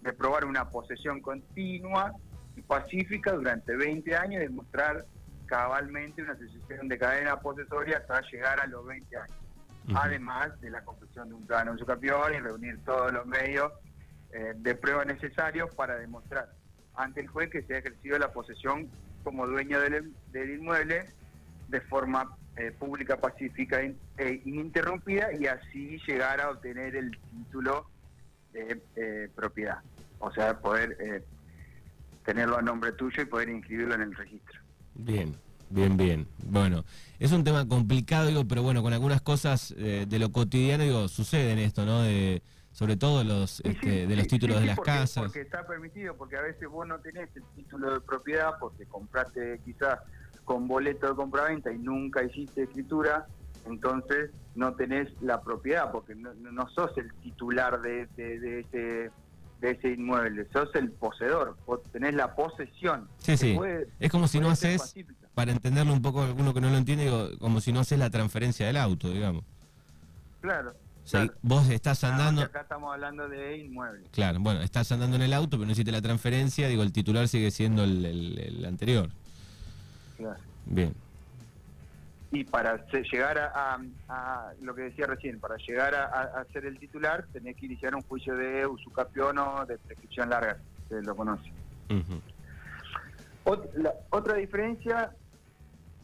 de 0.01 0.13
probar 0.13 0.45
una 0.45 0.69
posesión 0.69 1.21
continua 1.21 2.13
y 2.55 2.61
pacífica 2.61 3.31
durante 3.33 3.75
20 3.75 4.15
años 4.15 4.41
y 4.41 4.45
demostrar 4.45 5.05
cabalmente 5.49 6.21
una 6.21 6.37
sucesión 6.37 6.87
de 6.87 6.97
cadena 6.97 7.39
posesoria 7.39 7.97
hasta 7.97 8.21
llegar 8.29 8.59
a 8.61 8.67
los 8.67 8.85
20 8.85 9.17
años. 9.17 9.37
Además 9.95 10.61
de 10.61 10.69
la 10.69 10.83
conclusión 10.83 11.29
de 11.29 11.35
un 11.35 11.47
plano 11.47 11.73
usucapión 11.73 12.35
y 12.35 12.39
reunir 12.39 12.79
todos 12.85 13.11
los 13.11 13.25
medios 13.25 13.71
eh, 14.31 14.53
de 14.55 14.75
prueba 14.75 15.03
necesarios 15.03 15.73
para 15.73 15.97
demostrar 15.97 16.53
ante 16.95 17.21
el 17.21 17.27
juez 17.27 17.49
que 17.49 17.63
se 17.63 17.73
ha 17.73 17.77
ejercido 17.79 18.19
la 18.19 18.31
posesión 18.31 18.87
como 19.23 19.47
dueño 19.47 19.79
del, 19.79 20.13
del 20.31 20.51
inmueble 20.51 21.09
de 21.69 21.81
forma 21.81 22.37
eh, 22.57 22.71
pública, 22.71 23.17
pacífica 23.17 23.81
e 23.81 24.41
ininterrumpida 24.45 25.33
y 25.33 25.47
así 25.47 25.99
llegar 26.05 26.41
a 26.41 26.51
obtener 26.51 26.95
el 26.95 27.17
título 27.31 27.87
de 28.53 28.79
eh, 28.95 29.29
propiedad. 29.35 29.79
O 30.19 30.31
sea, 30.31 30.59
poder 30.59 31.23
tenerlo 32.25 32.57
a 32.57 32.61
nombre 32.61 32.91
tuyo 32.91 33.23
y 33.23 33.25
poder 33.25 33.49
inscribirlo 33.49 33.95
en 33.95 34.01
el 34.01 34.15
registro. 34.15 34.59
Bien, 34.99 35.35
bien, 35.69 35.97
bien. 35.97 36.27
Bueno, 36.45 36.83
es 37.19 37.31
un 37.31 37.43
tema 37.43 37.67
complicado, 37.67 38.27
digo, 38.27 38.45
pero 38.47 38.63
bueno, 38.63 38.81
con 38.83 38.93
algunas 38.93 39.21
cosas 39.21 39.73
de 39.75 40.19
lo 40.19 40.31
cotidiano, 40.31 40.83
digo, 40.83 41.07
sucede 41.07 41.53
en 41.53 41.59
esto, 41.59 41.85
¿no? 41.85 42.01
De, 42.01 42.41
sobre 42.71 42.97
todo 42.97 43.23
los 43.23 43.61
este, 43.61 44.07
de 44.07 44.15
los 44.15 44.27
títulos 44.27 44.59
de 44.59 44.67
las 44.67 44.79
casas. 44.79 45.23
Porque 45.23 45.41
está 45.41 45.65
permitido, 45.65 46.15
porque 46.15 46.37
a 46.37 46.41
veces 46.41 46.67
vos 46.69 46.87
no 46.87 46.99
tenés 46.99 47.29
el 47.35 47.43
título 47.55 47.93
de 47.93 48.01
propiedad 48.01 48.53
porque 48.59 48.85
compraste 48.85 49.59
quizás 49.65 49.99
con 50.45 50.67
boleto 50.67 51.09
de 51.09 51.15
compraventa 51.15 51.71
y 51.71 51.77
nunca 51.77 52.23
hiciste 52.23 52.63
escritura, 52.63 53.27
entonces 53.65 54.31
no 54.55 54.73
tenés 54.75 55.09
la 55.21 55.41
propiedad, 55.41 55.91
porque 55.91 56.15
no, 56.15 56.69
sos 56.69 56.97
el 56.97 57.13
titular 57.15 57.81
de, 57.81 58.07
de 58.15 59.11
ese 59.61 59.89
inmueble, 59.89 60.47
sos 60.51 60.69
el 60.75 60.91
poseedor, 60.91 61.57
vos 61.65 61.81
tenés 61.91 62.13
la 62.13 62.35
posesión. 62.35 63.07
Sí, 63.17 63.37
sí. 63.37 63.57
es 63.99 64.11
como 64.11 64.27
si 64.27 64.39
no 64.39 64.49
haces, 64.49 64.95
para 65.33 65.51
entenderlo 65.51 65.93
un 65.93 66.01
poco 66.01 66.23
alguno 66.23 66.53
que 66.53 66.61
no 66.61 66.69
lo 66.69 66.77
entiende, 66.77 67.37
como 67.39 67.61
si 67.61 67.71
no 67.71 67.81
haces 67.81 67.99
la 67.99 68.09
transferencia 68.09 68.65
del 68.65 68.77
auto, 68.77 69.09
digamos. 69.09 69.43
Claro. 70.41 70.73
Vos 71.41 71.69
estás 71.69 72.03
andando... 72.03 72.41
acá 72.43 72.61
estamos 72.61 72.93
hablando 72.93 73.27
de 73.27 73.57
inmueble. 73.57 74.07
Claro, 74.11 74.39
bueno, 74.39 74.61
estás 74.61 74.91
andando 74.91 75.15
en 75.15 75.23
el 75.23 75.33
auto, 75.33 75.57
pero 75.57 75.65
no 75.65 75.71
hiciste 75.71 75.91
la 75.91 76.01
transferencia, 76.01 76.67
digo, 76.67 76.83
el 76.83 76.91
titular 76.91 77.27
sigue 77.27 77.51
siendo 77.51 77.83
el, 77.83 78.05
el 78.05 78.65
anterior. 78.65 79.09
Bien. 80.65 80.93
Y 82.31 82.43
para 82.43 82.85
llegar 82.87 83.39
a, 83.39 84.53
lo 84.61 84.75
que 84.75 84.83
decía 84.83 85.07
recién, 85.07 85.39
para 85.39 85.57
llegar 85.57 85.95
a, 85.95 86.45
ser 86.53 86.65
el 86.65 86.77
titular, 86.77 87.25
tenés 87.33 87.55
que 87.55 87.65
iniciar 87.65 87.95
un 87.95 88.01
juicio 88.01 88.35
de 88.35 88.67
usucapiono 88.67 89.65
de 89.65 89.77
prescripción 89.79 90.29
larga, 90.29 90.57
se 90.87 91.01
lo 91.01 91.15
conoce. 91.15 91.51
otra 94.11 94.35
diferencia 94.35 95.11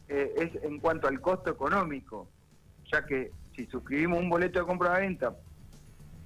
eh, 0.08 0.34
es 0.36 0.64
en 0.64 0.80
cuanto 0.80 1.06
al 1.06 1.20
costo 1.20 1.50
económico, 1.50 2.28
ya 2.90 3.06
que 3.06 3.30
si 3.54 3.66
suscribimos 3.66 4.18
un 4.18 4.28
boleto 4.28 4.58
de 4.58 4.66
compra-venta 4.66 5.34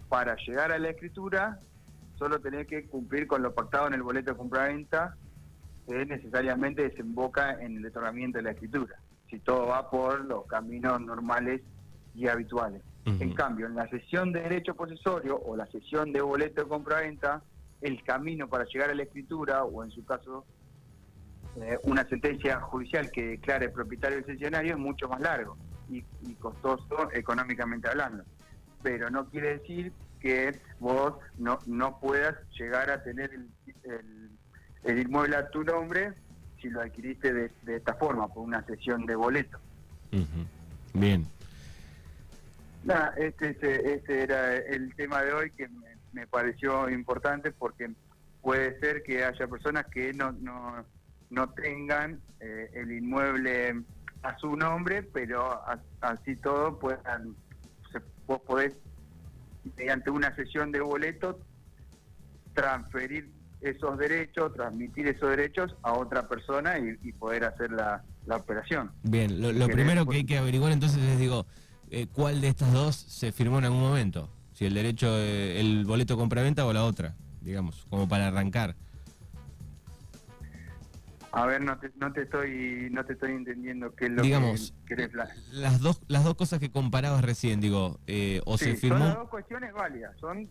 para 0.09 0.35
llegar 0.37 0.73
a 0.73 0.79
la 0.79 0.89
escritura, 0.89 1.61
solo 2.19 2.41
tenés 2.41 2.67
que 2.67 2.87
cumplir 2.87 3.27
con 3.27 3.43
lo 3.43 3.55
pactado 3.55 3.87
en 3.87 3.95
el 3.95 4.03
boleto 4.03 4.31
de 4.33 4.37
compra-venta 4.39 5.17
necesariamente 6.07 6.83
desemboca 6.83 7.53
en 7.61 7.79
el 7.79 7.87
otorgamiento 7.87 8.39
de 8.39 8.45
la 8.45 8.51
escritura, 8.53 8.97
si 9.31 9.39
todo 9.39 9.67
va 9.67 9.89
por 9.89 10.25
los 10.25 10.47
caminos 10.47 11.01
normales 11.01 11.63
y 12.15 12.29
habituales. 12.29 12.83
En 13.07 13.33
cambio, 13.33 13.67
en 13.67 13.75
la 13.75 13.89
sesión 13.89 14.31
de 14.31 14.41
derecho 14.43 14.75
posesorio 14.75 15.41
o 15.41 15.57
la 15.57 15.67
sesión 15.67 16.13
de 16.13 16.21
boleto 16.21 16.63
de 16.63 16.69
compraventa, 16.69 17.43
el 17.81 18.05
camino 18.05 18.47
para 18.47 18.67
llegar 18.67 18.91
a 18.91 18.95
la 18.95 19.03
escritura, 19.03 19.65
o 19.65 19.83
en 19.83 19.91
su 19.91 20.05
caso, 20.05 20.45
eh, 21.57 21.79
una 21.85 22.07
sentencia 22.09 22.61
judicial 22.61 23.11
que 23.11 23.27
declare 23.27 23.71
propietario 23.71 24.19
del 24.19 24.27
sesionario, 24.27 24.75
es 24.75 24.79
mucho 24.79 25.09
más 25.09 25.21
largo 25.21 25.57
y, 25.89 26.03
costoso 26.35 27.11
económicamente 27.13 27.89
hablando. 27.89 28.23
Pero 28.83 29.11
no 29.11 29.29
quiere 29.29 29.59
decir 29.59 29.93
que 30.21 30.61
vos 30.79 31.15
no, 31.39 31.59
no 31.67 31.99
puedas 31.99 32.37
llegar 32.59 32.91
a 32.91 33.03
tener 33.03 33.33
el 33.33 34.31
el 34.85 34.99
inmueble 34.99 35.37
a 35.37 35.51
tu 35.51 35.63
nombre 35.65 36.13
si 36.61 36.69
lo 36.69 36.81
adquiriste 36.81 37.33
de, 37.33 37.51
esta 37.67 37.95
forma, 37.95 38.29
por 38.29 38.45
una 38.45 38.65
sesión 38.65 39.07
de 39.07 39.15
boleto. 39.15 39.59
Bien. 40.93 41.27
este, 43.17 43.51
este, 43.51 43.95
este, 43.95 44.23
era 44.23 44.57
el 44.57 44.95
tema 44.95 45.23
de 45.23 45.33
hoy 45.33 45.51
que 45.53 45.69
me, 46.13 46.27
pareció 46.27 46.91
importante 46.91 47.53
porque 47.53 47.91
puede 48.43 48.79
ser 48.81 49.03
que 49.03 49.25
haya 49.25 49.47
personas 49.47 49.87
que 49.87 50.13
no, 50.13 50.33
no, 50.33 50.85
no 51.31 51.51
tengan 51.51 52.21
eh, 52.41 52.71
el 52.75 52.93
inmueble 52.93 53.83
a 54.23 54.37
su 54.39 54.57
nombre, 54.57 55.03
pero 55.03 55.63
así 56.01 56.37
todo 56.37 56.79
puedan, 56.79 57.35
vos 58.27 58.41
podés, 58.43 58.75
mediante 59.77 60.11
una 60.11 60.35
sesión 60.35 60.73
de 60.73 60.81
boleto, 60.81 61.39
transferir 62.55 63.31
esos 63.61 63.99
derechos, 63.99 64.53
transmitir 64.55 65.09
esos 65.09 65.31
derechos 65.31 65.75
a 65.83 65.93
otra 65.93 66.29
persona 66.29 66.79
y, 66.79 67.13
poder 67.13 67.45
hacer 67.45 67.71
la, 67.71 68.03
operación. 68.29 68.93
Bien, 69.03 69.41
lo, 69.41 69.67
primero 69.69 70.07
que 70.07 70.19
hay 70.19 70.25
que 70.25 70.39
averiguar 70.39 70.73
entonces 70.73 71.03
es, 71.03 71.19
digo, 71.19 71.47
eh, 71.91 72.07
¿cuál 72.13 72.41
de 72.41 72.49
estas 72.49 72.73
dos 72.73 72.95
se 72.95 73.33
firmó 73.33 73.59
en 73.59 73.65
algún 73.65 73.81
momento? 73.81 74.31
Si 74.53 74.67
el 74.67 74.75
derecho, 74.75 75.09
eh, 75.19 75.59
el 75.61 75.85
boleto 75.85 76.17
compra-venta 76.17 76.65
o 76.67 76.73
la 76.73 76.85
otra, 76.85 77.17
digamos, 77.41 77.87
como 77.91 78.09
para 78.09 78.29
arrancar. 78.29 78.77
A 81.33 81.47
ver, 81.47 81.63
no 81.63 81.79
te, 81.79 81.91
no 81.97 82.13
te 82.13 82.23
estoy 82.23 82.89
no 82.91 83.05
te 83.05 83.13
estoy 83.13 83.33
entendiendo 83.33 83.95
qué 83.95 84.07
es 84.07 84.11
lo 84.11 84.23
Digamos, 84.23 84.75
que 84.87 85.09
las 85.53 85.81
dos 85.81 86.03
las 86.09 86.25
dos 86.25 86.35
cosas 86.35 86.59
que 86.59 86.71
comparabas 86.71 87.23
recién, 87.25 87.61
digo, 87.61 88.01
eh, 88.09 88.41
o 88.47 88.59
se 88.59 88.75
firmó... 88.75 88.99
Son 88.99 89.09
las 89.09 89.17
dos 89.17 89.29
cuestiones 89.29 89.73
válidas, 89.73 90.17
son 90.19 90.49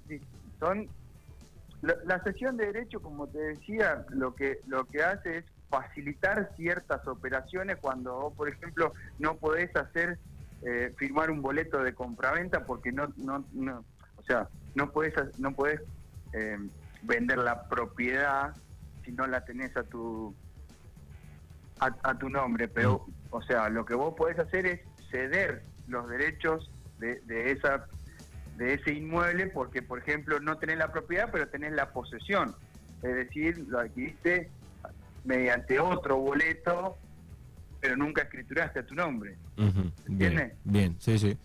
son 0.59 0.87
la, 1.81 2.23
sesión 2.23 2.57
de 2.57 2.67
derecho, 2.67 3.01
como 3.01 3.27
te 3.27 3.39
decía, 3.39 4.05
lo 4.09 4.35
que 4.35 4.59
lo 4.67 4.85
que 4.85 5.03
hace 5.03 5.37
es 5.37 5.45
facilitar 5.69 6.51
ciertas 6.57 7.07
operaciones 7.07 7.77
cuando 7.77 8.15
vos, 8.15 8.33
por 8.33 8.49
ejemplo, 8.49 8.93
no 9.17 9.37
podés 9.37 9.73
hacer 9.75 10.17
eh, 10.61 10.93
firmar 10.97 11.31
un 11.31 11.41
boleto 11.41 11.81
de 11.83 11.93
compraventa 11.93 12.65
porque 12.65 12.91
no 12.91 13.07
no 13.17 13.45
no, 13.53 13.85
o 14.17 14.23
sea, 14.23 14.49
no 14.75 14.91
podés 14.91 15.13
no 15.37 15.53
podés 15.53 15.81
eh, 16.33 16.57
vender 17.03 17.37
la 17.37 17.69
propiedad 17.69 18.53
si 19.05 19.11
no 19.13 19.25
la 19.27 19.45
tenés 19.45 19.75
a 19.77 19.83
tu 19.83 20.35
a, 21.79 22.13
tu 22.17 22.29
nombre, 22.29 22.67
pero 22.67 23.05
mm. 23.07 23.13
o 23.29 23.41
sea, 23.41 23.69
lo 23.69 23.85
que 23.85 23.95
vos 23.95 24.13
podés 24.15 24.37
hacer 24.37 24.65
es 24.65 24.81
ceder 25.11 25.63
los 25.87 26.09
derechos 26.09 26.69
de, 26.99 27.21
de 27.21 27.51
esa 27.51 27.87
de 28.59 28.73
ese 28.73 28.93
inmueble 28.93 29.47
porque, 29.47 29.81
por 29.81 29.99
ejemplo, 29.99 30.39
no 30.39 30.57
tenés 30.57 30.77
la 30.77 30.91
propiedad, 30.91 31.29
pero 31.31 31.47
tenés 31.47 31.71
la 31.71 31.91
posesión. 31.91 32.53
Es 33.01 33.15
decir, 33.15 33.65
lo 33.69 33.79
adquiriste 33.79 34.49
mediante 35.23 35.79
otro 35.79 36.17
boleto, 36.17 36.97
pero 37.79 37.95
nunca 37.95 38.23
escrituraste 38.23 38.79
a 38.79 38.85
tu 38.85 38.95
nombre. 38.95 39.37
¿Entiendes? 40.07 40.53
Bien, 40.65 40.95
sí, 40.99 41.17
sí. 41.17 41.37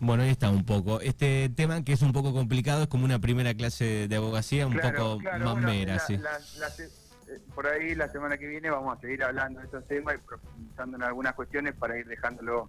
Bueno, 0.00 0.22
ahí 0.22 0.30
está 0.30 0.50
un 0.50 0.64
poco. 0.64 1.00
Este 1.02 1.50
tema 1.50 1.84
que 1.84 1.92
es 1.92 2.00
un 2.00 2.12
poco 2.12 2.32
complicado, 2.32 2.84
es 2.84 2.88
como 2.88 3.04
una 3.04 3.18
primera 3.18 3.52
clase 3.54 4.08
de 4.08 4.16
abogacía, 4.16 4.66
un 4.66 4.78
poco 4.78 5.20
más 5.20 5.56
mera, 5.58 5.98
sí. 5.98 6.14
Eh, 6.14 7.38
por 7.54 7.66
ahí 7.66 7.94
la 7.94 8.08
semana 8.08 8.36
que 8.36 8.46
viene 8.46 8.70
vamos 8.70 8.96
a 8.96 9.00
seguir 9.00 9.22
hablando 9.22 9.60
de 9.60 9.66
estos 9.66 9.86
temas 9.86 10.14
y 10.14 10.18
profundizando 10.26 10.96
en 10.96 11.02
algunas 11.02 11.34
cuestiones 11.34 11.74
para 11.74 11.98
ir 11.98 12.06
dejándolo 12.06 12.68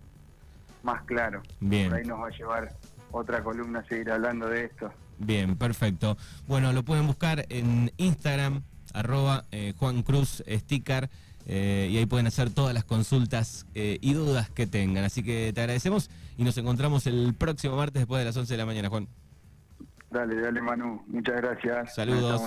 más 0.83 1.03
claro. 1.03 1.41
Bien. 1.61 1.89
Por 1.89 1.97
ahí 1.97 2.05
nos 2.05 2.19
va 2.19 2.27
a 2.27 2.31
llevar 2.31 2.73
otra 3.13 3.43
columna 3.43 3.83
seguir 3.87 4.11
hablando 4.11 4.49
de 4.49 4.65
esto. 4.65 4.91
Bien, 5.19 5.55
perfecto. 5.55 6.17
Bueno, 6.47 6.73
lo 6.73 6.83
pueden 6.83 7.07
buscar 7.07 7.45
en 7.49 7.91
Instagram, 7.97 8.63
arroba 8.93 9.45
eh, 9.51 9.73
Juan 9.77 10.03
Cruz 10.03 10.43
Sticker, 10.47 11.09
eh, 11.45 11.89
y 11.91 11.97
ahí 11.97 12.05
pueden 12.05 12.27
hacer 12.27 12.49
todas 12.49 12.73
las 12.73 12.83
consultas 12.83 13.65
eh, 13.75 13.99
y 14.01 14.13
dudas 14.13 14.49
que 14.49 14.67
tengan. 14.67 15.03
Así 15.03 15.23
que 15.23 15.51
te 15.53 15.61
agradecemos 15.61 16.09
y 16.37 16.43
nos 16.43 16.57
encontramos 16.57 17.05
el 17.07 17.33
próximo 17.37 17.77
martes 17.77 18.01
después 18.01 18.19
de 18.19 18.25
las 18.25 18.35
11 18.35 18.53
de 18.53 18.57
la 18.57 18.65
mañana, 18.65 18.89
Juan. 18.89 19.07
Dale, 20.09 20.41
dale 20.41 20.61
Manu, 20.61 21.03
muchas 21.07 21.35
gracias. 21.35 21.95
Saludos. 21.95 22.41